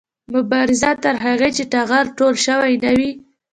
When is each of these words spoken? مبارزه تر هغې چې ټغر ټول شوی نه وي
مبارزه 0.33 0.91
تر 1.03 1.15
هغې 1.25 1.49
چې 1.57 1.63
ټغر 1.71 2.05
ټول 2.17 2.33
شوی 2.45 2.73
نه 2.83 2.91
وي 2.97 3.11